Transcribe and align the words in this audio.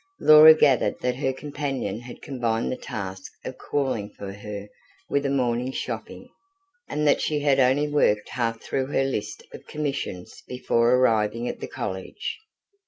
Laura 0.19 0.55
gathered 0.55 0.97
that 1.01 1.17
her 1.17 1.31
companion 1.31 1.99
had 1.99 2.23
combined 2.23 2.71
the 2.71 2.75
task 2.75 3.31
of 3.45 3.59
calling 3.59 4.09
for 4.09 4.33
her 4.33 4.67
with 5.11 5.23
a 5.27 5.29
morning's 5.29 5.75
shopping, 5.77 6.27
and 6.89 7.05
that 7.07 7.21
she 7.21 7.41
had 7.41 7.59
only 7.59 7.87
worked 7.87 8.29
half 8.29 8.59
through 8.59 8.87
her 8.87 9.03
list 9.03 9.43
of 9.53 9.67
commissions 9.67 10.41
before 10.47 10.95
arriving 10.95 11.47
at 11.47 11.59
the 11.59 11.67
College. 11.67 12.39